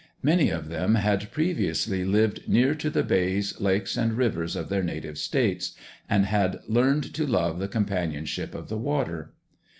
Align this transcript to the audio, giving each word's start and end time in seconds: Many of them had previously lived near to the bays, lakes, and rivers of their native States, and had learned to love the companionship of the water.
Many 0.23 0.49
of 0.49 0.69
them 0.69 0.95
had 0.95 1.31
previously 1.31 2.03
lived 2.03 2.49
near 2.49 2.73
to 2.73 2.89
the 2.89 3.03
bays, 3.03 3.59
lakes, 3.61 3.95
and 3.95 4.13
rivers 4.13 4.55
of 4.55 4.67
their 4.67 4.81
native 4.81 5.19
States, 5.19 5.75
and 6.09 6.25
had 6.25 6.57
learned 6.67 7.13
to 7.13 7.27
love 7.27 7.59
the 7.59 7.67
companionship 7.67 8.55
of 8.55 8.67
the 8.67 8.79
water. 8.79 9.33